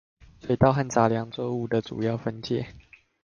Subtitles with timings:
[0.39, 2.65] 水稻和雜糧作物的主要分界